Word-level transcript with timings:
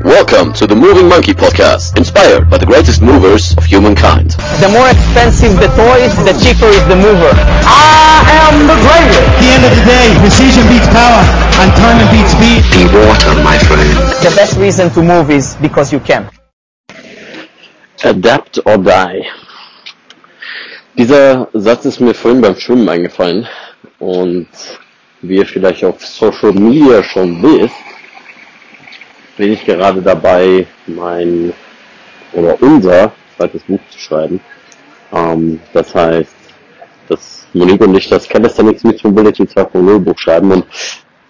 Welcome 0.00 0.52
to 0.54 0.66
the 0.66 0.74
Moving 0.74 1.08
Monkey 1.08 1.34
Podcast, 1.34 1.96
inspired 1.96 2.50
by 2.50 2.58
the 2.58 2.66
greatest 2.66 3.00
movers 3.00 3.56
of 3.56 3.64
humankind. 3.64 4.32
The 4.58 4.66
more 4.66 4.90
expensive 4.90 5.54
the 5.54 5.70
toys, 5.78 6.10
the 6.26 6.34
cheaper 6.42 6.66
is 6.66 6.82
the 6.90 6.98
mover. 6.98 7.30
I 7.30 8.26
am 8.42 8.66
the 8.66 8.74
greatest. 8.74 9.22
At 9.22 9.38
the 9.38 9.50
end 9.54 9.62
of 9.62 9.70
the 9.70 9.84
day, 9.86 10.10
precision 10.18 10.66
beats 10.66 10.90
power 10.90 11.22
and 11.62 11.70
timing 11.78 12.10
beats 12.10 12.34
speed. 12.34 12.66
Be 12.74 12.90
water, 12.90 13.38
my 13.46 13.56
friend. 13.70 13.94
The 14.18 14.34
best 14.34 14.58
reason 14.58 14.90
to 14.98 15.00
move 15.00 15.30
is 15.30 15.54
because 15.62 15.92
you 15.92 16.00
can. 16.00 16.28
Adapt 18.02 18.58
or 18.66 18.78
die. 18.78 19.22
Dieser 20.98 21.46
Satz 21.52 21.84
ist 21.84 22.00
mir 22.00 22.14
vorhin 22.14 22.40
beim 22.40 22.56
Schwimmen 22.56 22.88
eingefallen 22.88 23.46
und 24.00 24.48
wie 25.22 25.36
ihr 25.36 25.46
vielleicht 25.46 25.84
auf 25.84 26.04
Social 26.04 26.52
Media 26.52 27.04
schon 27.04 27.40
wisst, 27.40 27.74
bin 29.36 29.52
ich 29.52 29.64
gerade 29.64 30.00
dabei, 30.02 30.66
mein 30.86 31.52
oder 32.32 32.60
unser 32.60 33.12
zweites 33.36 33.62
Buch 33.64 33.80
zu 33.90 33.98
schreiben. 33.98 34.40
Ähm, 35.12 35.60
das 35.72 35.94
heißt, 35.94 36.34
dass 37.08 37.46
Monique 37.52 37.82
und 37.82 37.94
ich 37.96 38.08
das 38.08 38.28
Calisthenics 38.28 38.84
Meets 38.84 39.04
Mobility 39.04 39.44
2.0 39.44 39.98
Buch 40.00 40.18
schreiben 40.18 40.50
und 40.50 40.64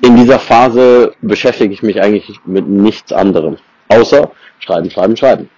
in 0.02 0.16
dieser 0.16 0.38
Phase 0.38 1.14
beschäftige 1.22 1.72
ich 1.72 1.82
mich 1.82 2.00
eigentlich 2.00 2.38
mit 2.45 2.66
nichts 2.68 3.12
anderem, 3.12 3.56
außer 3.88 4.30
schreiben, 4.59 4.90
schreiben, 4.90 5.16
schreiben. 5.16 5.50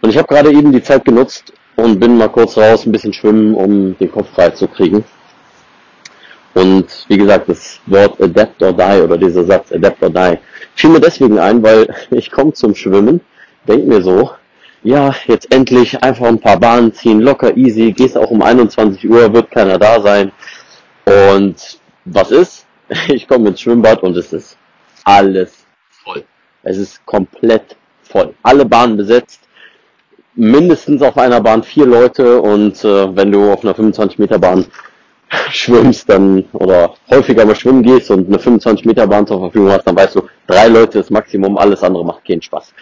Und 0.00 0.10
ich 0.10 0.16
habe 0.16 0.28
gerade 0.28 0.50
eben 0.50 0.72
die 0.72 0.82
Zeit 0.82 1.04
genutzt 1.04 1.52
und 1.76 1.98
bin 1.98 2.16
mal 2.16 2.28
kurz 2.28 2.56
raus, 2.56 2.86
ein 2.86 2.92
bisschen 2.92 3.12
schwimmen, 3.12 3.54
um 3.54 3.96
den 3.98 4.10
Kopf 4.10 4.28
frei 4.34 4.50
zu 4.50 4.68
kriegen. 4.68 5.04
Und 6.54 6.86
wie 7.08 7.18
gesagt, 7.18 7.48
das 7.48 7.80
Wort 7.86 8.20
Adapt 8.20 8.62
or 8.62 8.72
Die 8.72 9.02
oder 9.02 9.16
dieser 9.16 9.44
Satz 9.44 9.72
Adapt 9.72 10.02
or 10.02 10.10
Die 10.10 10.38
fiel 10.74 10.90
mir 10.90 11.00
deswegen 11.00 11.38
ein, 11.38 11.62
weil 11.62 11.94
ich 12.10 12.30
komme 12.30 12.52
zum 12.52 12.74
Schwimmen, 12.74 13.20
denk 13.66 13.86
mir 13.86 14.02
so, 14.02 14.30
ja, 14.82 15.14
jetzt 15.26 15.52
endlich 15.52 16.02
einfach 16.02 16.26
ein 16.26 16.40
paar 16.40 16.58
Bahnen 16.58 16.92
ziehen, 16.92 17.20
locker 17.20 17.56
easy, 17.56 17.92
gehst 17.92 18.16
auch 18.16 18.30
um 18.30 18.42
21 18.42 19.08
Uhr, 19.08 19.32
wird 19.32 19.50
keiner 19.50 19.78
da 19.78 20.00
sein. 20.00 20.32
Und 21.04 21.78
was 22.04 22.30
ist? 22.30 22.64
Ich 23.08 23.28
komme 23.28 23.50
ins 23.50 23.60
Schwimmbad 23.60 24.02
und 24.02 24.16
es 24.16 24.32
ist 24.32 24.56
alles 25.04 25.66
voll. 25.90 26.24
Es 26.62 26.78
ist 26.78 27.04
komplett 27.04 27.76
voll. 28.02 28.34
Alle 28.42 28.64
Bahnen 28.64 28.96
besetzt. 28.96 29.40
Mindestens 30.34 31.02
auf 31.02 31.18
einer 31.18 31.40
Bahn 31.40 31.62
vier 31.62 31.84
Leute 31.84 32.40
und 32.40 32.82
äh, 32.84 33.16
wenn 33.16 33.32
du 33.32 33.52
auf 33.52 33.62
einer 33.62 33.74
25 33.74 34.18
Meter 34.18 34.38
Bahn 34.38 34.66
schwimmst 35.50 36.08
dann 36.08 36.44
oder 36.52 36.94
häufiger 37.10 37.44
mal 37.44 37.54
schwimmen 37.54 37.82
gehst 37.82 38.10
und 38.10 38.28
eine 38.28 38.38
25 38.38 38.86
Meter 38.86 39.06
Bahn 39.06 39.26
zur 39.26 39.40
Verfügung 39.40 39.70
hast, 39.70 39.84
dann 39.84 39.96
weißt 39.96 40.14
du, 40.14 40.22
drei 40.46 40.68
Leute 40.68 41.00
ist 41.00 41.10
Maximum, 41.10 41.58
alles 41.58 41.82
andere 41.82 42.04
macht 42.04 42.26
keinen 42.26 42.42
Spaß. 42.42 42.72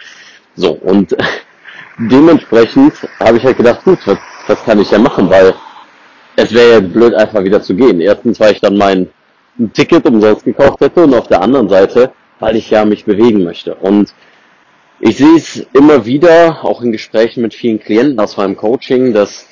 So, 0.55 0.71
und 0.71 1.15
dementsprechend 1.97 2.93
habe 3.19 3.37
ich 3.37 3.43
halt 3.43 3.57
gedacht, 3.57 3.83
gut, 3.83 3.99
was, 4.05 4.17
was 4.47 4.63
kann 4.63 4.79
ich 4.79 4.91
ja 4.91 4.99
machen, 4.99 5.29
weil 5.29 5.53
es 6.35 6.53
wäre 6.53 6.73
ja 6.73 6.79
blöd, 6.79 7.13
einfach 7.15 7.43
wieder 7.43 7.61
zu 7.61 7.75
gehen. 7.75 7.99
Erstens, 7.99 8.39
weil 8.39 8.53
ich 8.53 8.61
dann 8.61 8.77
mein 8.77 9.09
Ticket 9.73 10.05
umsonst 10.05 10.45
gekauft 10.45 10.81
hätte 10.81 11.03
und 11.03 11.13
auf 11.13 11.27
der 11.27 11.41
anderen 11.41 11.67
Seite, 11.67 12.11
weil 12.39 12.55
ich 12.55 12.69
ja 12.69 12.85
mich 12.85 13.05
bewegen 13.05 13.43
möchte. 13.43 13.73
Und 13.73 14.13
ich 14.99 15.17
sehe 15.17 15.35
es 15.35 15.65
immer 15.73 16.05
wieder, 16.05 16.63
auch 16.63 16.81
in 16.81 16.91
Gesprächen 16.91 17.41
mit 17.41 17.53
vielen 17.53 17.79
Klienten 17.79 18.19
aus 18.19 18.37
meinem 18.37 18.55
Coaching, 18.55 19.13
dass 19.13 19.45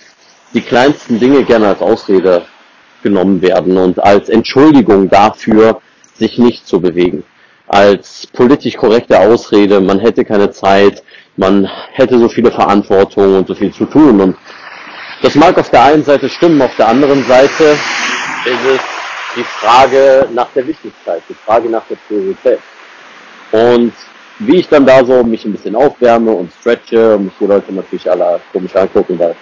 die 0.53 0.61
kleinsten 0.61 1.19
Dinge 1.19 1.43
gerne 1.43 1.67
als 1.67 1.81
Ausrede 1.81 2.45
genommen 3.05 3.41
werden 3.41 3.77
und 3.77 4.03
als 4.03 4.29
Entschuldigung 4.29 5.09
dafür, 5.09 5.79
sich 6.17 6.39
nicht 6.39 6.67
zu 6.67 6.81
bewegen. 6.81 7.23
Als 7.67 8.27
politisch 8.27 8.75
korrekte 8.77 9.19
Ausrede, 9.19 9.79
man 9.79 9.99
hätte 9.99 10.25
keine 10.25 10.49
Zeit, 10.51 11.03
man 11.37 11.69
hätte 11.93 12.17
so 12.17 12.27
viele 12.27 12.51
Verantwortung 12.51 13.37
und 13.37 13.47
so 13.47 13.53
viel 13.53 13.71
zu 13.71 13.85
tun. 13.85 14.19
Und 14.21 14.37
das 15.21 15.35
mag 15.35 15.57
auf 15.57 15.69
der 15.69 15.83
einen 15.83 16.03
Seite 16.03 16.29
stimmen, 16.29 16.61
auf 16.61 16.75
der 16.77 16.87
anderen 16.87 17.23
Seite 17.25 17.63
ist 18.45 18.65
es 18.73 18.81
die 19.35 19.43
Frage 19.43 20.27
nach 20.33 20.47
der 20.55 20.65
Wichtigkeit, 20.67 21.21
die 21.29 21.35
Frage 21.45 21.69
nach 21.69 21.83
der 21.89 21.97
Priorität. 22.07 22.59
Und 23.51 23.93
wie 24.39 24.57
ich 24.57 24.67
dann 24.67 24.85
da 24.85 25.05
so 25.05 25.23
mich 25.23 25.45
ein 25.45 25.51
bisschen 25.51 25.75
aufwärme 25.75 26.31
und 26.31 26.51
stretche, 26.59 27.17
mich 27.19 27.33
die 27.39 27.45
Leute 27.45 27.71
natürlich 27.71 28.09
alle 28.09 28.39
komisch 28.51 28.75
angucken, 28.75 29.19
weil 29.19 29.35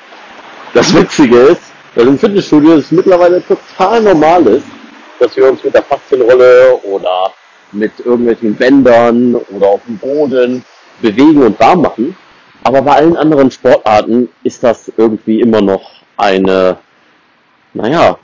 das 0.74 0.94
Witzige 0.94 1.38
ist, 1.38 1.73
weil 1.96 2.08
im 2.08 2.18
Fitnessstudio 2.18 2.74
es 2.74 2.92
mittlerweile 2.92 3.44
total 3.46 4.02
normal 4.02 4.46
ist, 4.48 4.66
dass 5.20 5.36
wir 5.36 5.50
uns 5.50 5.64
mit 5.64 5.74
der 5.74 5.84
Faszienrolle 5.84 6.80
oder 6.84 7.32
mit 7.72 7.92
irgendwelchen 8.00 8.56
Bändern 8.56 9.36
oder 9.36 9.68
auf 9.68 9.82
dem 9.86 9.98
Boden 9.98 10.64
bewegen 11.02 11.44
und 11.44 11.60
warm 11.60 11.82
machen. 11.82 12.16
Aber 12.64 12.82
bei 12.82 12.94
allen 12.94 13.18
anderen 13.18 13.52
Sportarten 13.52 14.30
ist 14.44 14.64
das 14.64 14.92
irgendwie 14.98 15.42
immer 15.42 15.62
noch 15.62 15.92
eine, 16.18 16.78
naja, 17.74 18.18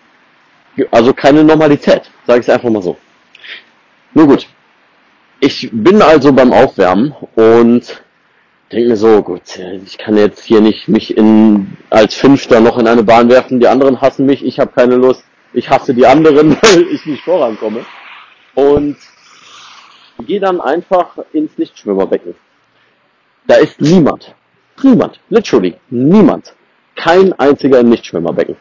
also 0.91 1.13
keine 1.13 1.43
Normalität, 1.43 2.09
sage 2.25 2.39
ich 2.39 2.47
es 2.47 2.53
einfach 2.53 2.69
mal 2.69 2.81
so. 2.81 2.97
Nur 4.13 4.27
gut. 4.27 4.47
Ich 5.41 5.69
bin 5.71 6.01
also 6.01 6.33
beim 6.33 6.51
Aufwärmen 6.51 7.13
und 7.35 8.01
denke 8.71 8.89
mir 8.89 8.97
so, 8.97 9.21
gut, 9.23 9.41
ich 9.85 9.97
kann 9.97 10.17
jetzt 10.17 10.43
hier 10.43 10.61
nicht 10.61 10.87
mich 10.87 11.17
in 11.17 11.77
als 11.89 12.15
Fünfter 12.15 12.59
noch 12.59 12.77
in 12.77 12.87
eine 12.87 13.03
Bahn 13.03 13.29
werfen, 13.29 13.59
die 13.59 13.67
anderen 13.67 13.99
hassen 14.01 14.25
mich, 14.25 14.45
ich 14.45 14.59
habe 14.59 14.71
keine 14.71 14.95
Lust, 14.95 15.23
ich 15.53 15.69
hasse 15.69 15.93
die 15.93 16.05
anderen, 16.05 16.51
weil 16.61 16.83
ich 16.91 17.05
nicht 17.05 17.23
vorankomme. 17.23 17.85
Und 18.55 18.97
gehe 20.25 20.39
dann 20.39 20.61
einfach 20.61 21.17
ins 21.33 21.57
Nichtschwimmerbecken. 21.57 22.35
Da 23.47 23.55
ist 23.55 23.79
niemand. 23.81 24.35
Niemand. 24.83 25.19
Literally. 25.29 25.75
Niemand. 25.89 26.53
Kein 26.95 27.33
einziger 27.33 27.79
im 27.79 27.89
Nichtschwimmerbecken. 27.89 28.55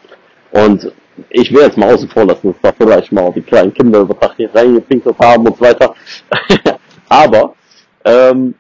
Und 0.53 0.93
ich 1.31 1.53
will 1.53 1.63
jetzt 1.63 1.77
mal 1.77 1.93
außen 1.93 2.09
vor 2.09 2.25
lassen, 2.25 2.53
dass 2.53 2.61
da 2.63 2.73
vielleicht 2.73 3.13
mal 3.13 3.33
die 3.33 3.43
kleinen 3.43 3.75
Kinder 3.75 4.01
über 4.01 4.19
Tag 4.19 4.35
hier 4.37 4.55
reingepinkelt 4.55 5.19
haben 5.19 5.47
und 5.47 5.57
so 5.57 5.61
weiter. 5.61 5.95
Aber 7.09 7.55
ähm, 8.05 8.55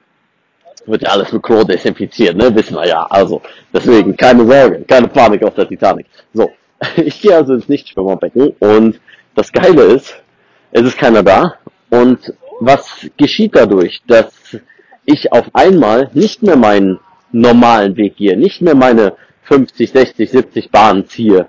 wird 0.88 1.02
ja 1.02 1.10
alles 1.10 1.32
mit 1.32 1.42
Chlor 1.42 1.64
desinfiziert, 1.64 2.36
ne? 2.36 2.54
Wissen 2.54 2.76
wir 2.76 2.86
ja. 2.86 3.06
Also, 3.10 3.42
deswegen 3.72 4.16
keine 4.16 4.46
Sorge, 4.46 4.84
keine 4.86 5.08
Panik 5.08 5.42
auf 5.44 5.54
der 5.54 5.68
Titanic. 5.68 6.06
So, 6.32 6.50
ich 6.96 7.20
gehe 7.20 7.34
also 7.34 7.54
ins 7.54 7.68
Nichtschwimmerbecken 7.68 8.54
und 8.58 9.00
das 9.34 9.52
Geile 9.52 9.82
ist, 9.82 10.16
es 10.72 10.82
ist 10.82 10.98
keiner 10.98 11.22
da 11.22 11.54
und 11.90 12.34
was 12.60 13.08
geschieht 13.16 13.54
dadurch, 13.54 14.02
dass 14.06 14.32
ich 15.04 15.32
auf 15.32 15.46
einmal 15.54 16.10
nicht 16.12 16.42
mehr 16.42 16.56
meinen 16.56 16.98
normalen 17.32 17.96
Weg 17.96 18.16
gehe, 18.16 18.36
nicht 18.36 18.60
mehr 18.60 18.74
meine 18.74 19.14
50, 19.44 19.90
60, 19.90 20.30
70 20.30 20.70
Bahnen 20.70 21.06
ziehe. 21.06 21.46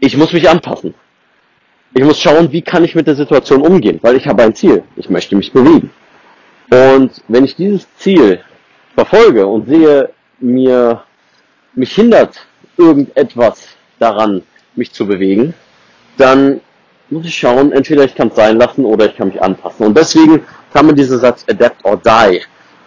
Ich 0.00 0.16
muss 0.16 0.32
mich 0.32 0.48
anpassen. 0.48 0.94
Ich 1.94 2.04
muss 2.04 2.20
schauen, 2.20 2.52
wie 2.52 2.60
kann 2.60 2.84
ich 2.84 2.94
mit 2.94 3.06
der 3.06 3.14
Situation 3.14 3.62
umgehen, 3.62 3.98
weil 4.02 4.16
ich 4.16 4.26
habe 4.26 4.42
ein 4.42 4.54
Ziel. 4.54 4.82
Ich 4.96 5.08
möchte 5.08 5.34
mich 5.34 5.52
bewegen. 5.52 5.90
Und 6.70 7.22
wenn 7.28 7.44
ich 7.44 7.56
dieses 7.56 7.86
Ziel 7.96 8.40
verfolge 8.94 9.46
und 9.46 9.68
sehe, 9.68 10.10
mir, 10.40 11.02
mich 11.74 11.94
hindert 11.94 12.46
irgendetwas 12.76 13.68
daran, 13.98 14.42
mich 14.74 14.92
zu 14.92 15.06
bewegen, 15.06 15.54
dann 16.16 16.60
muss 17.08 17.26
ich 17.26 17.36
schauen, 17.36 17.72
entweder 17.72 18.04
ich 18.04 18.14
kann 18.14 18.28
es 18.28 18.36
sein 18.36 18.58
lassen 18.58 18.84
oder 18.84 19.06
ich 19.06 19.16
kann 19.16 19.28
mich 19.28 19.40
anpassen. 19.40 19.86
Und 19.86 19.96
deswegen 19.96 20.44
kam 20.72 20.86
mir 20.86 20.94
dieser 20.94 21.18
Satz 21.18 21.44
Adapt 21.48 21.84
or 21.84 21.96
Die. 21.96 22.42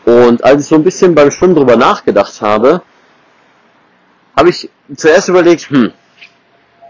Und 0.05 0.43
als 0.43 0.63
ich 0.63 0.67
so 0.67 0.75
ein 0.75 0.83
bisschen 0.83 1.15
beim 1.15 1.31
Schwimmen 1.31 1.55
drüber 1.55 1.75
nachgedacht 1.75 2.41
habe, 2.41 2.81
habe 4.35 4.49
ich 4.49 4.69
zuerst 4.95 5.29
überlegt, 5.29 5.69
hm, 5.69 5.91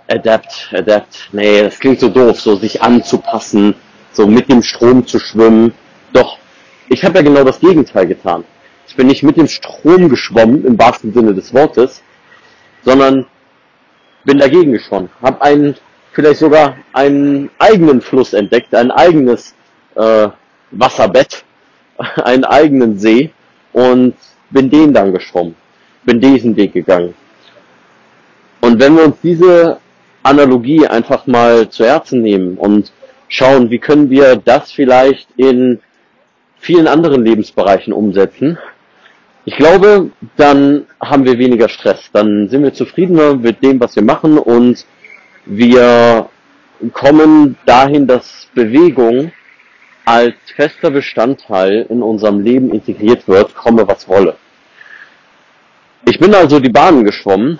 Adapt, 0.07 0.71
Adapt, 0.73 1.29
nee, 1.31 1.61
das 1.61 1.79
klingt 1.79 1.99
so 1.99 2.09
doof, 2.09 2.41
so 2.41 2.55
sich 2.55 2.81
anzupassen, 2.81 3.75
so 4.11 4.25
mit 4.25 4.49
dem 4.49 4.63
Strom 4.63 5.05
zu 5.05 5.19
schwimmen. 5.19 5.73
Doch, 6.13 6.39
ich 6.89 7.05
habe 7.05 7.19
ja 7.19 7.23
genau 7.23 7.43
das 7.43 7.59
Gegenteil 7.59 8.07
getan. 8.07 8.43
Ich 8.87 8.95
bin 8.95 9.07
nicht 9.07 9.23
mit 9.23 9.37
dem 9.37 9.47
Strom 9.47 10.09
geschwommen, 10.09 10.65
im 10.65 10.77
wahrsten 10.79 11.13
Sinne 11.13 11.33
des 11.33 11.53
Wortes, 11.53 12.01
sondern 12.83 13.27
bin 14.25 14.39
dagegen 14.39 14.71
geschwommen. 14.71 15.09
Habe 15.21 15.41
einen, 15.43 15.75
vielleicht 16.11 16.39
sogar 16.39 16.77
einen 16.93 17.51
eigenen 17.59 18.01
Fluss 18.01 18.33
entdeckt, 18.33 18.73
ein 18.73 18.89
eigenes 18.89 19.53
äh, 19.95 20.29
Wasserbett, 20.71 21.43
einen 22.23 22.43
eigenen 22.43 22.97
See 22.97 23.31
und 23.71 24.15
bin 24.49 24.69
den 24.71 24.93
dann 24.93 25.13
geschwommen. 25.13 25.55
Bin 26.03 26.19
diesen 26.19 26.55
Weg 26.55 26.73
gegangen. 26.73 27.13
Und 28.61 28.79
wenn 28.79 28.95
wir 28.95 29.05
uns 29.05 29.17
diese 29.21 29.79
Analogie 30.23 30.87
einfach 30.87 31.27
mal 31.27 31.69
zu 31.69 31.85
Herzen 31.85 32.23
nehmen 32.23 32.57
und 32.57 32.91
schauen, 33.27 33.69
wie 33.69 33.79
können 33.79 34.09
wir 34.09 34.35
das 34.35 34.71
vielleicht 34.71 35.29
in 35.37 35.79
vielen 36.59 36.87
anderen 36.87 37.25
Lebensbereichen 37.25 37.93
umsetzen, 37.93 38.57
ich 39.45 39.57
glaube, 39.57 40.11
dann 40.37 40.85
haben 41.01 41.25
wir 41.25 41.39
weniger 41.39 41.69
Stress. 41.69 42.11
Dann 42.13 42.49
sind 42.49 42.61
wir 42.61 42.73
zufriedener 42.73 43.35
mit 43.35 43.63
dem, 43.63 43.79
was 43.79 43.95
wir 43.95 44.03
machen 44.03 44.37
und 44.37 44.85
wir 45.45 46.29
kommen 46.93 47.57
dahin, 47.65 48.05
dass 48.05 48.47
Bewegung 48.53 49.31
als 50.05 50.35
fester 50.55 50.91
Bestandteil 50.91 51.85
in 51.89 52.01
unserem 52.01 52.41
Leben 52.41 52.71
integriert 52.71 53.27
wird, 53.27 53.55
komme 53.55 53.87
was 53.87 54.07
wolle. 54.07 54.35
Ich 56.05 56.19
bin 56.19 56.33
also 56.33 56.59
die 56.59 56.69
Bahnen 56.69 57.03
geschwommen 57.03 57.59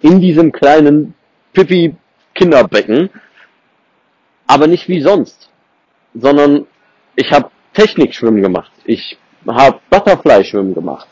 in 0.00 0.20
diesem 0.20 0.52
kleinen 0.52 1.14
Pippi 1.52 1.94
Kinderbecken, 2.34 3.10
aber 4.46 4.66
nicht 4.66 4.88
wie 4.88 5.00
sonst, 5.00 5.50
sondern 6.14 6.66
ich 7.16 7.30
habe 7.32 7.50
Technikschwimmen 7.76 8.42
gemacht, 8.42 8.72
ich 8.84 9.18
habe 9.46 9.78
Butterfly-Schwimmen 9.90 10.74
gemacht, 10.74 11.06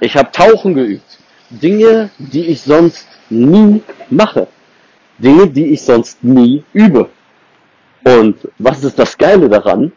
ich 0.00 0.16
habe 0.16 0.32
Tauchen 0.32 0.74
geübt, 0.74 1.18
Dinge, 1.50 2.10
die 2.18 2.46
ich 2.46 2.62
sonst 2.62 3.06
nie 3.28 3.82
mache, 4.10 4.48
Dinge, 5.18 5.46
die 5.48 5.66
ich 5.66 5.82
sonst 5.82 6.24
nie 6.24 6.64
übe. 6.72 7.10
Und 8.04 8.36
was 8.58 8.82
ist 8.84 8.98
das 8.98 9.18
Geile 9.18 9.48
daran? 9.48 9.92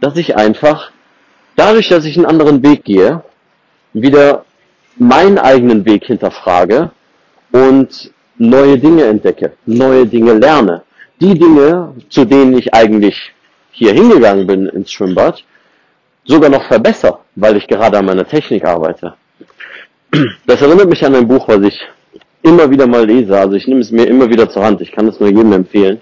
Dass 0.00 0.16
ich 0.16 0.36
einfach, 0.36 0.90
dadurch, 1.56 1.88
dass 1.88 2.04
ich 2.04 2.16
einen 2.16 2.26
anderen 2.26 2.62
Weg 2.62 2.84
gehe, 2.84 3.22
wieder 3.94 4.44
meinen 4.96 5.38
eigenen 5.38 5.86
Weg 5.86 6.04
hinterfrage 6.04 6.90
und 7.52 8.12
neue 8.36 8.78
Dinge 8.78 9.04
entdecke, 9.04 9.54
neue 9.64 10.06
Dinge 10.06 10.34
lerne. 10.34 10.82
Die 11.20 11.38
Dinge, 11.38 11.94
zu 12.10 12.26
denen 12.26 12.58
ich 12.58 12.74
eigentlich 12.74 13.32
hier 13.70 13.92
hingegangen 13.92 14.46
bin 14.46 14.66
ins 14.66 14.92
Schwimmbad, 14.92 15.44
sogar 16.24 16.50
noch 16.50 16.64
verbessere, 16.66 17.18
weil 17.34 17.56
ich 17.56 17.66
gerade 17.66 17.98
an 17.98 18.06
meiner 18.06 18.26
Technik 18.26 18.64
arbeite. 18.64 19.14
Das 20.46 20.62
erinnert 20.62 20.88
mich 20.88 21.04
an 21.04 21.14
ein 21.14 21.26
Buch, 21.26 21.48
was 21.48 21.62
ich 21.62 21.80
immer 22.42 22.70
wieder 22.70 22.86
mal 22.86 23.04
lese. 23.04 23.36
Also 23.36 23.54
ich 23.54 23.66
nehme 23.66 23.80
es 23.80 23.90
mir 23.90 24.06
immer 24.06 24.28
wieder 24.28 24.48
zur 24.48 24.64
Hand. 24.64 24.80
Ich 24.80 24.92
kann 24.92 25.08
es 25.08 25.18
nur 25.18 25.28
jedem 25.28 25.52
empfehlen. 25.52 26.00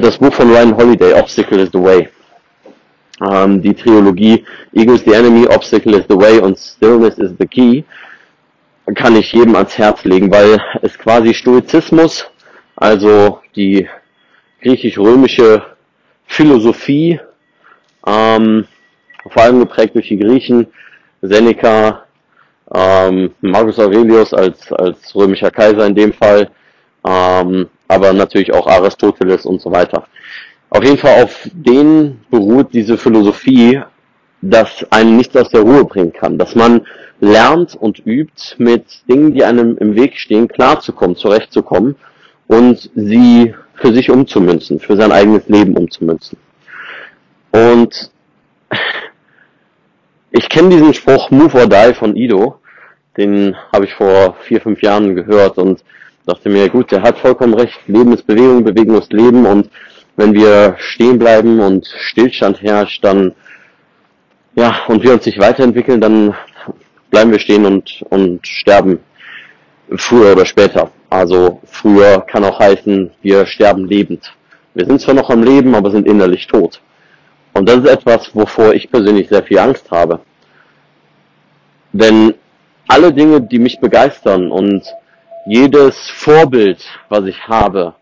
Das 0.00 0.18
Buch 0.18 0.32
von 0.32 0.50
Ryan 0.50 0.76
Holiday, 0.76 1.14
Obstacle 1.14 1.60
is 1.60 1.70
the 1.72 1.82
Way. 1.82 2.08
Ähm, 3.30 3.62
die 3.62 3.74
Trilogie 3.74 4.44
Ego 4.74 4.94
is 4.94 5.04
the 5.04 5.12
Enemy, 5.12 5.46
Obstacle 5.46 5.94
is 5.94 6.04
the 6.08 6.16
Way 6.16 6.40
und 6.40 6.58
Stillness 6.58 7.16
is 7.18 7.30
the 7.38 7.46
Key 7.46 7.84
kann 8.94 9.16
ich 9.16 9.32
jedem 9.32 9.56
ans 9.56 9.76
Herz 9.78 10.04
legen, 10.04 10.30
weil 10.30 10.60
es 10.82 10.98
quasi 10.98 11.34
Stoizismus, 11.34 12.26
also 12.76 13.40
die 13.56 13.88
griechisch-römische 14.62 15.62
Philosophie, 16.26 17.20
ähm, 18.06 18.66
vor 19.28 19.42
allem 19.42 19.60
geprägt 19.60 19.94
durch 19.94 20.08
die 20.08 20.18
Griechen, 20.18 20.66
Seneca, 21.22 22.04
ähm, 22.74 23.34
Marcus 23.40 23.78
Aurelius 23.78 24.32
als, 24.32 24.72
als 24.72 25.14
römischer 25.14 25.50
Kaiser 25.50 25.86
in 25.86 25.94
dem 25.94 26.12
Fall, 26.12 26.50
ähm, 27.06 27.68
aber 27.88 28.12
natürlich 28.12 28.52
auch 28.52 28.66
Aristoteles 28.66 29.44
und 29.44 29.60
so 29.60 29.70
weiter. 29.70 30.06
Auf 30.70 30.84
jeden 30.84 30.98
Fall 30.98 31.24
auf 31.24 31.48
denen 31.52 32.24
beruht 32.30 32.72
diese 32.72 32.96
Philosophie, 32.96 33.80
dass 34.40 34.86
einen 34.90 35.16
nichts 35.16 35.36
aus 35.36 35.50
der 35.50 35.62
Ruhe 35.62 35.84
bringen 35.84 36.12
kann, 36.12 36.38
dass 36.38 36.54
man 36.54 36.86
lernt 37.20 37.74
und 37.74 38.06
übt, 38.06 38.54
mit 38.58 38.84
Dingen, 39.08 39.34
die 39.34 39.44
einem 39.44 39.76
im 39.78 39.94
Weg 39.96 40.16
stehen, 40.16 40.48
klarzukommen, 40.48 41.16
zurechtzukommen 41.16 41.96
und 42.46 42.90
sie 42.94 43.54
für 43.74 43.92
sich 43.92 44.10
umzumünzen, 44.10 44.78
für 44.78 44.96
sein 44.96 45.12
eigenes 45.12 45.48
Leben 45.48 45.76
umzumünzen. 45.76 46.38
Und 47.52 48.10
ich 50.32 50.48
kenne 50.48 50.70
diesen 50.70 50.94
Spruch 50.94 51.30
Move 51.30 51.58
or 51.58 51.66
Die 51.66 51.94
von 51.94 52.16
Ido, 52.16 52.60
den 53.16 53.56
habe 53.72 53.84
ich 53.84 53.94
vor 53.94 54.36
vier, 54.42 54.60
fünf 54.60 54.82
Jahren 54.82 55.14
gehört 55.14 55.58
und 55.58 55.82
dachte 56.26 56.48
mir, 56.48 56.68
gut, 56.68 56.92
der 56.92 57.02
hat 57.02 57.18
vollkommen 57.18 57.54
recht, 57.54 57.78
Leben 57.86 58.12
ist 58.12 58.26
Bewegung, 58.26 58.64
Bewegung 58.64 58.98
ist 58.98 59.12
Leben 59.12 59.46
und 59.46 59.70
wenn 60.16 60.34
wir 60.34 60.76
stehen 60.78 61.18
bleiben 61.18 61.60
und 61.60 61.86
Stillstand 61.86 62.62
herrscht, 62.62 63.04
dann 63.04 63.34
ja, 64.54 64.80
und 64.88 65.02
wir 65.02 65.12
uns 65.12 65.26
nicht 65.26 65.38
weiterentwickeln, 65.38 66.00
dann 66.00 66.34
bleiben 67.10 67.30
wir 67.30 67.38
stehen 67.38 67.64
und, 67.64 68.04
und 68.10 68.46
sterben 68.46 68.98
früher 69.96 70.32
oder 70.32 70.44
später. 70.44 70.90
Also 71.08 71.60
früher 71.64 72.20
kann 72.20 72.44
auch 72.44 72.58
heißen, 72.58 73.10
wir 73.22 73.46
sterben 73.46 73.86
lebend. 73.86 74.32
Wir 74.74 74.86
sind 74.86 75.00
zwar 75.00 75.14
noch 75.14 75.30
am 75.30 75.42
Leben, 75.42 75.74
aber 75.74 75.90
sind 75.90 76.06
innerlich 76.06 76.46
tot. 76.46 76.80
Und 77.60 77.68
das 77.68 77.80
ist 77.80 77.88
etwas, 77.88 78.34
wovor 78.34 78.72
ich 78.72 78.90
persönlich 78.90 79.28
sehr 79.28 79.42
viel 79.42 79.58
Angst 79.58 79.90
habe. 79.90 80.20
Denn 81.92 82.32
alle 82.88 83.12
Dinge, 83.12 83.42
die 83.42 83.58
mich 83.58 83.78
begeistern 83.78 84.50
und 84.50 84.82
jedes 85.44 86.08
Vorbild, 86.08 86.82
was 87.10 87.26
ich 87.26 87.48
habe, 87.48 87.92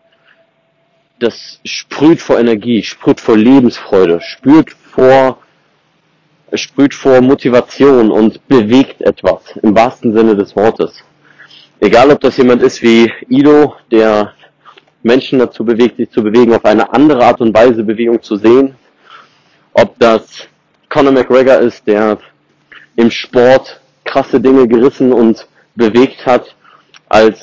das 1.19 1.59
sprüht 1.65 2.21
vor 2.21 2.39
Energie, 2.39 2.83
sprüht 2.83 3.19
vor 3.19 3.35
Lebensfreude, 3.35 4.21
spürt 4.21 4.69
vor 4.71 5.39
sprüht 6.53 6.93
vor 6.93 7.19
Motivation 7.19 8.11
und 8.11 8.47
bewegt 8.47 9.01
etwas 9.01 9.57
im 9.61 9.75
wahrsten 9.75 10.13
Sinne 10.13 10.37
des 10.37 10.55
Wortes. 10.55 11.03
Egal, 11.81 12.09
ob 12.11 12.21
das 12.21 12.37
jemand 12.37 12.63
ist 12.63 12.81
wie 12.81 13.11
Ido, 13.27 13.75
der 13.91 14.31
Menschen 15.03 15.37
dazu 15.37 15.65
bewegt, 15.65 15.97
sich 15.97 16.09
zu 16.09 16.23
bewegen, 16.23 16.53
auf 16.53 16.63
eine 16.63 16.93
andere 16.93 17.25
Art 17.25 17.41
und 17.41 17.53
Weise 17.53 17.83
Bewegung 17.83 18.21
zu 18.21 18.37
sehen, 18.37 18.75
ob 19.81 19.97
das 19.99 20.47
Conor 20.89 21.13
McGregor 21.13 21.59
ist, 21.59 21.87
der 21.87 22.17
im 22.95 23.09
Sport 23.09 23.79
krasse 24.03 24.39
Dinge 24.41 24.67
gerissen 24.67 25.13
und 25.13 25.47
bewegt 25.75 26.25
hat, 26.25 26.55
als, 27.07 27.39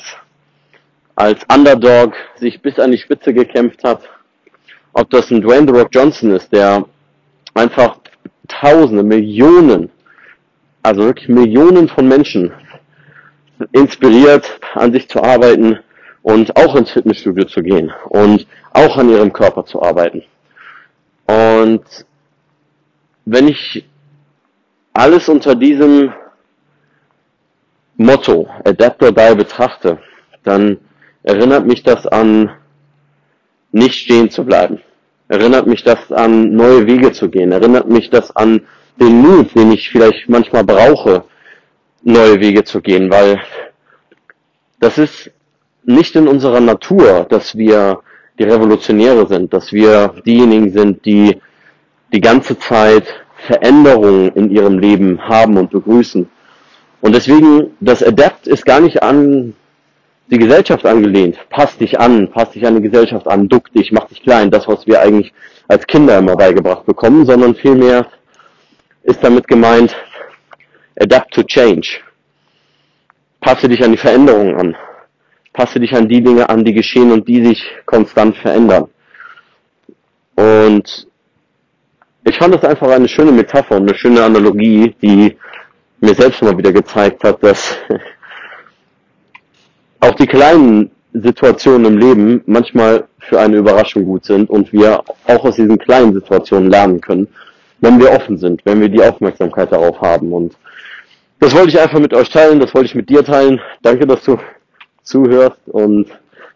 als 1.15 1.39
Underdog 1.51 2.13
sich 2.35 2.61
bis 2.61 2.77
an 2.77 2.91
die 2.91 2.97
Spitze 2.97 3.33
gekämpft 3.33 3.83
hat, 3.83 4.01
ob 4.93 5.09
das 5.09 5.31
ein 5.31 5.41
Dwayne 5.41 5.67
The 5.67 5.79
Rock 5.79 5.89
Johnson 5.91 6.31
ist, 6.31 6.51
der 6.51 6.85
einfach 7.53 7.97
Tausende, 8.47 9.03
Millionen, 9.03 9.89
also 10.81 11.01
wirklich 11.01 11.27
Millionen 11.27 11.89
von 11.89 12.07
Menschen 12.07 12.53
inspiriert, 13.73 14.59
an 14.73 14.93
sich 14.93 15.09
zu 15.09 15.21
arbeiten 15.21 15.79
und 16.21 16.55
auch 16.55 16.75
ins 16.75 16.91
Fitnessstudio 16.91 17.45
zu 17.45 17.61
gehen 17.61 17.91
und 18.09 18.47
auch 18.71 18.95
an 18.97 19.09
ihrem 19.09 19.33
Körper 19.33 19.65
zu 19.65 19.81
arbeiten. 19.81 20.23
Und 21.27 21.83
wenn 23.29 23.49
ich 23.49 23.85
alles 24.93 25.27
unter 25.27 25.53
diesem 25.53 26.13
Motto 27.97 28.47
Adapt 28.63 29.03
or 29.03 29.11
Die 29.11 29.35
betrachte, 29.35 29.99
dann 30.43 30.77
erinnert 31.23 31.65
mich 31.67 31.83
das 31.83 32.07
an 32.07 32.51
nicht 33.71 33.95
stehen 33.95 34.29
zu 34.29 34.45
bleiben, 34.45 34.79
Erinnert 35.29 35.67
mich 35.67 35.83
das 35.83 36.09
an 36.09 36.53
neue 36.55 36.87
Wege 36.87 37.11
zu 37.11 37.29
gehen? 37.29 37.51
Erinnert 37.51 37.89
mich 37.89 38.09
das 38.09 38.33
an 38.33 38.61
den 38.97 39.21
Mut, 39.21 39.53
den 39.55 39.73
ich 39.73 39.89
vielleicht 39.89 40.29
manchmal 40.29 40.63
brauche, 40.63 41.25
neue 42.03 42.39
Wege 42.39 42.63
zu 42.63 42.79
gehen? 42.79 43.11
Weil 43.11 43.41
das 44.79 44.97
ist 44.97 45.31
nicht 45.83 46.15
in 46.15 46.29
unserer 46.29 46.61
Natur, 46.61 47.25
dass 47.29 47.57
wir 47.57 47.99
die 48.39 48.45
Revolutionäre 48.45 49.27
sind, 49.27 49.51
dass 49.51 49.73
wir 49.73 50.13
diejenigen 50.25 50.71
sind, 50.71 51.05
die 51.05 51.41
die 52.13 52.21
ganze 52.21 52.57
Zeit 52.57 53.05
Veränderungen 53.45 54.29
in 54.29 54.49
ihrem 54.49 54.79
Leben 54.79 55.21
haben 55.27 55.57
und 55.57 55.71
begrüßen. 55.71 56.29
Und 57.01 57.15
deswegen, 57.15 57.75
das 57.79 58.03
Adapt 58.03 58.47
ist 58.47 58.65
gar 58.65 58.79
nicht 58.79 59.01
an 59.03 59.53
die 60.29 60.37
Gesellschaft 60.37 60.85
angelehnt. 60.85 61.37
Pass 61.49 61.77
dich 61.77 61.99
an, 61.99 62.29
pass 62.31 62.51
dich 62.51 62.65
an 62.65 62.75
die 62.75 62.89
Gesellschaft 62.89 63.27
an, 63.27 63.47
duck 63.47 63.71
dich, 63.73 63.91
mach 63.91 64.07
dich 64.07 64.21
klein. 64.21 64.51
Das, 64.51 64.67
was 64.67 64.85
wir 64.87 65.01
eigentlich 65.01 65.33
als 65.67 65.85
Kinder 65.87 66.17
immer 66.17 66.35
beigebracht 66.35 66.85
bekommen, 66.85 67.25
sondern 67.25 67.55
vielmehr 67.55 68.07
ist 69.03 69.23
damit 69.23 69.47
gemeint, 69.47 69.95
adapt 70.99 71.33
to 71.33 71.43
change. 71.43 71.99
Passe 73.39 73.69
dich 73.69 73.83
an 73.83 73.91
die 73.91 73.97
Veränderungen 73.97 74.55
an. 74.55 74.75
Passe 75.53 75.79
dich 75.79 75.95
an 75.95 76.07
die 76.07 76.21
Dinge 76.21 76.49
an, 76.49 76.65
die 76.65 76.73
geschehen 76.73 77.11
und 77.11 77.27
die 77.27 77.45
sich 77.45 77.63
konstant 77.85 78.35
verändern. 78.37 78.89
Und 80.35 81.07
ich 82.27 82.37
fand 82.37 82.53
das 82.53 82.63
einfach 82.63 82.89
eine 82.89 83.07
schöne 83.07 83.31
Metapher 83.31 83.77
und 83.77 83.87
eine 83.87 83.97
schöne 83.97 84.21
Analogie, 84.21 84.93
die 85.01 85.37
mir 86.01 86.13
selbst 86.13 86.41
mal 86.41 86.57
wieder 86.57 86.73
gezeigt 86.73 87.23
hat, 87.23 87.41
dass 87.41 87.77
auch 90.01 90.13
die 90.15 90.27
kleinen 90.27 90.91
Situationen 91.13 91.85
im 91.85 91.97
Leben 91.97 92.41
manchmal 92.45 93.05
für 93.19 93.39
eine 93.39 93.57
Überraschung 93.57 94.03
gut 94.03 94.25
sind 94.25 94.49
und 94.49 94.73
wir 94.73 95.01
auch 95.25 95.45
aus 95.45 95.55
diesen 95.55 95.77
kleinen 95.77 96.13
Situationen 96.13 96.69
lernen 96.69 96.99
können, 96.99 97.27
wenn 97.79 97.99
wir 97.99 98.11
offen 98.11 98.37
sind, 98.37 98.61
wenn 98.65 98.81
wir 98.81 98.89
die 98.89 99.01
Aufmerksamkeit 99.01 99.71
darauf 99.71 99.99
haben. 100.01 100.33
Und 100.33 100.55
das 101.39 101.55
wollte 101.55 101.69
ich 101.69 101.79
einfach 101.79 101.99
mit 101.99 102.13
euch 102.13 102.29
teilen, 102.29 102.59
das 102.59 102.73
wollte 102.73 102.87
ich 102.87 102.95
mit 102.95 103.09
dir 103.09 103.23
teilen. 103.23 103.61
Danke, 103.81 104.05
dass 104.05 104.21
du 104.23 104.37
zuhörst 105.03 105.61
und 105.67 106.07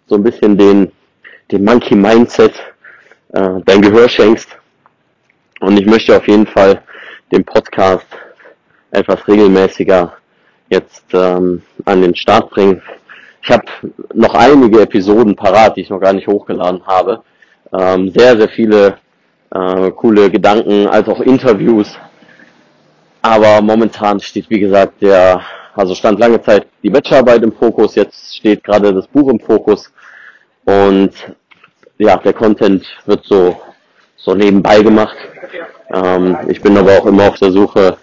so 0.07 0.15
ein 0.15 0.23
bisschen 0.23 0.57
den, 0.57 0.91
den 1.49 1.63
Monkey 1.63 1.95
Mindset 1.95 2.53
äh, 3.29 3.61
dein 3.65 3.81
Gehör 3.81 4.09
schenkst. 4.09 4.57
Und 5.61 5.79
ich 5.79 5.85
möchte 5.85 6.17
auf 6.17 6.27
jeden 6.27 6.47
Fall 6.47 6.81
den 7.31 7.45
Podcast 7.45 8.07
etwas 8.89 9.25
regelmäßiger 9.27 10.13
jetzt 10.69 11.05
ähm, 11.13 11.61
an 11.85 12.01
den 12.01 12.15
Start 12.15 12.49
bringen. 12.49 12.81
Ich 13.43 13.51
habe 13.51 13.63
noch 14.13 14.33
einige 14.33 14.81
Episoden 14.81 15.35
parat, 15.35 15.77
die 15.77 15.81
ich 15.81 15.89
noch 15.89 15.99
gar 15.99 16.13
nicht 16.13 16.27
hochgeladen 16.27 16.85
habe. 16.85 17.21
Ähm, 17.71 18.09
sehr, 18.09 18.37
sehr 18.37 18.49
viele 18.49 18.97
äh, 19.51 19.91
coole 19.91 20.31
Gedanken 20.31 20.87
als 20.87 21.07
auch 21.07 21.21
Interviews. 21.21 21.95
Aber 23.21 23.61
momentan 23.61 24.19
steht, 24.19 24.49
wie 24.49 24.59
gesagt, 24.59 24.99
der, 25.01 25.41
also 25.75 25.93
stand 25.93 26.19
lange 26.19 26.41
Zeit 26.41 26.65
die 26.81 26.89
Bachelorarbeit 26.89 27.43
im 27.43 27.53
Fokus, 27.53 27.93
jetzt 27.93 28.35
steht 28.35 28.63
gerade 28.63 28.91
das 28.91 29.07
Buch 29.07 29.29
im 29.29 29.39
Fokus 29.39 29.93
und 30.65 31.11
ja, 31.99 32.17
der 32.17 32.33
Content 32.33 32.83
wird 33.05 33.23
so, 33.25 33.61
so 34.23 34.33
nebenbei 34.35 34.81
gemacht. 34.81 35.17
Ähm, 35.93 36.37
ich 36.47 36.61
bin 36.61 36.77
aber 36.77 36.97
auch 36.97 37.05
immer 37.05 37.27
auf 37.27 37.37
der 37.37 37.51
Suche 37.51 37.97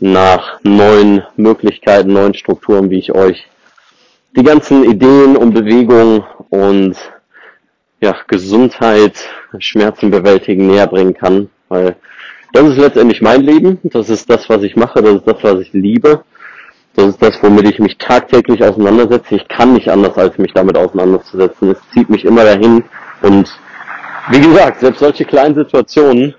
nach 0.00 0.58
neuen 0.62 1.22
Möglichkeiten, 1.36 2.12
neuen 2.12 2.34
Strukturen, 2.34 2.90
wie 2.90 2.98
ich 2.98 3.14
euch 3.14 3.46
die 4.36 4.42
ganzen 4.42 4.84
Ideen 4.84 5.36
und 5.36 5.54
Bewegungen 5.54 6.24
und 6.50 6.96
ja, 8.00 8.16
Gesundheit, 8.26 9.14
Schmerzen 9.58 10.10
bewältigen 10.10 10.66
näher 10.66 10.88
bringen 10.88 11.14
kann, 11.14 11.50
weil 11.68 11.96
das 12.52 12.68
ist 12.70 12.78
letztendlich 12.78 13.22
mein 13.22 13.42
Leben, 13.42 13.78
das 13.84 14.10
ist 14.10 14.28
das, 14.28 14.48
was 14.48 14.62
ich 14.62 14.74
mache, 14.74 15.02
das 15.02 15.16
ist 15.16 15.26
das, 15.26 15.42
was 15.42 15.60
ich 15.60 15.72
liebe, 15.72 16.24
das 16.94 17.06
ist 17.06 17.22
das, 17.22 17.42
womit 17.42 17.70
ich 17.70 17.78
mich 17.78 17.96
tagtäglich 17.96 18.62
auseinandersetze. 18.62 19.36
Ich 19.36 19.48
kann 19.48 19.72
nicht 19.72 19.88
anders, 19.88 20.16
als 20.18 20.36
mich 20.36 20.52
damit 20.52 20.76
auseinanderzusetzen. 20.76 21.70
Es 21.70 21.78
zieht 21.92 22.10
mich 22.10 22.24
immer 22.24 22.44
dahin 22.44 22.84
und 23.22 23.48
wie 24.30 24.40
gesagt, 24.40 24.80
selbst 24.80 25.00
solche 25.00 25.24
kleinen 25.24 25.54
Situationen 25.54 26.34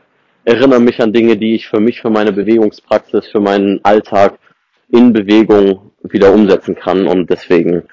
erinnern 0.45 0.83
mich 0.83 1.01
an 1.01 1.13
Dinge, 1.13 1.37
die 1.37 1.55
ich 1.55 1.67
für 1.67 1.79
mich, 1.79 2.01
für 2.01 2.09
meine 2.09 2.31
Bewegungspraxis, 2.31 3.27
für 3.27 3.39
meinen 3.39 3.79
Alltag 3.83 4.39
in 4.89 5.13
Bewegung 5.13 5.91
wieder 6.03 6.33
umsetzen 6.33 6.75
kann 6.75 7.07
und 7.07 7.29
deswegen 7.29 7.83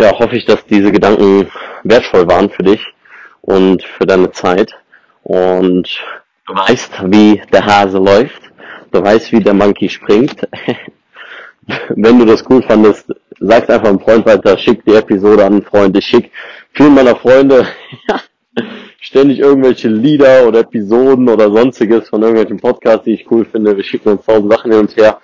ja, 0.00 0.18
hoffe 0.18 0.36
ich, 0.36 0.46
dass 0.46 0.64
diese 0.64 0.92
Gedanken 0.92 1.50
wertvoll 1.84 2.26
waren 2.26 2.50
für 2.50 2.62
dich 2.62 2.84
und 3.42 3.82
für 3.82 4.06
deine 4.06 4.30
Zeit. 4.30 4.72
Und 5.22 6.00
du 6.46 6.54
weißt, 6.54 7.02
wie 7.06 7.42
der 7.52 7.66
Hase 7.66 7.98
läuft. 7.98 8.42
Du 8.92 9.02
weißt, 9.02 9.32
wie 9.32 9.40
der 9.40 9.54
Monkey 9.54 9.88
springt. 9.88 10.48
Wenn 11.90 12.18
du 12.18 12.24
das 12.24 12.42
cool 12.48 12.62
fandest, 12.62 13.12
sag's 13.38 13.68
einfach 13.68 13.88
einem 13.88 14.00
Freund 14.00 14.26
weiter, 14.26 14.56
schick 14.58 14.84
die 14.84 14.94
Episode 14.94 15.44
an 15.44 15.52
einen 15.52 15.62
Freund. 15.62 15.96
Ich 15.96 16.06
schick 16.06 16.32
vielen 16.72 16.94
meiner 16.94 17.14
Freunde 17.14 17.66
ständig 19.00 19.40
irgendwelche 19.40 19.88
Lieder 19.88 20.46
oder 20.46 20.60
Episoden 20.60 21.28
oder 21.28 21.50
sonstiges 21.50 22.08
von 22.08 22.22
irgendwelchen 22.22 22.60
Podcasts, 22.60 23.04
die 23.04 23.14
ich 23.14 23.30
cool 23.30 23.44
finde. 23.44 23.76
Wir 23.76 23.84
schicken 23.84 24.10
uns 24.10 24.24
tausend 24.24 24.52
Sachen 24.52 24.70
hin 24.70 24.80
und 24.80 24.96
her. 24.96 25.18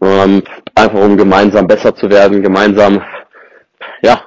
Ähm, 0.00 0.42
einfach 0.74 1.00
um 1.00 1.16
gemeinsam 1.16 1.66
besser 1.66 1.94
zu 1.94 2.10
werden, 2.10 2.42
gemeinsam 2.42 3.02
ja, 4.02 4.22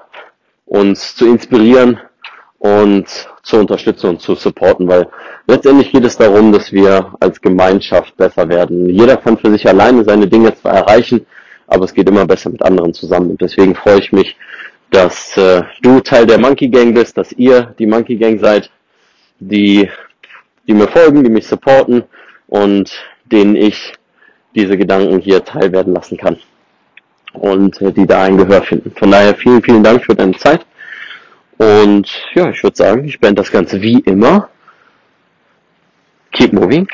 uns 0.65 1.15
zu 1.15 1.27
inspirieren 1.27 2.00
und 2.59 3.05
zu 3.43 3.57
unterstützen 3.57 4.09
und 4.09 4.21
zu 4.21 4.35
supporten, 4.35 4.88
weil 4.88 5.07
letztendlich 5.47 5.91
geht 5.91 6.05
es 6.05 6.17
darum, 6.17 6.51
dass 6.51 6.71
wir 6.71 7.13
als 7.19 7.39
Gemeinschaft 7.41 8.15
besser 8.17 8.47
werden. 8.50 8.89
Jeder 8.89 9.17
kann 9.17 9.38
für 9.38 9.51
sich 9.51 9.67
alleine 9.67 10.03
seine 10.03 10.27
Dinge 10.27 10.55
zwar 10.55 10.74
erreichen, 10.74 11.25
aber 11.67 11.85
es 11.85 11.93
geht 11.93 12.09
immer 12.09 12.25
besser 12.25 12.50
mit 12.50 12.63
anderen 12.63 12.93
zusammen. 12.93 13.31
Und 13.31 13.41
deswegen 13.41 13.75
freue 13.75 14.00
ich 14.00 14.12
mich, 14.12 14.35
dass 14.92 15.36
äh, 15.38 15.63
du 15.82 16.00
Teil 16.00 16.25
der 16.25 16.39
Monkey 16.39 16.70
Gang 16.70 16.94
bist, 16.94 17.18
dass 17.18 17.32
ihr 17.34 17.74
die 17.77 17.88
Monkey 17.88 18.15
Gang 18.15 18.39
seid, 18.39 18.70
die, 19.39 19.89
die 20.68 20.74
mir 20.74 20.88
folgen, 20.88 21.24
die 21.24 21.30
mich 21.30 21.48
supporten 21.48 22.04
und 22.48 22.92
denen 23.25 23.56
ich 23.56 23.94
diese 24.54 24.77
Gedanken 24.77 25.20
hier 25.20 25.44
teilwerden 25.44 25.94
lassen 25.94 26.18
kann 26.18 26.38
und 27.34 27.82
äh, 27.82 27.92
die 27.92 28.06
da 28.06 28.24
ein 28.24 28.38
Gehör 28.38 28.62
finden. 28.62 28.92
Von 28.92 29.12
daher 29.12 29.36
vielen, 29.36 29.62
vielen 29.62 29.84
Dank 29.84 30.04
für 30.06 30.15
deine 30.15 30.38
Zeit 30.38 30.65
und 31.58 32.10
ja, 32.34 32.50
ich 32.50 32.62
würde 32.63 32.75
sagen, 32.75 33.06
ich 33.06 33.20
beende 33.20 33.42
das 33.42 33.51
Ganze 33.51 33.82
wie 33.82 34.00
immer. 34.00 34.50
Keep 36.32 36.54
moving. 36.54 36.88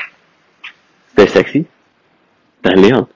Stay 1.12 1.26
sexy. 1.26 1.66
Dein 2.62 2.78
Leon. 2.78 3.06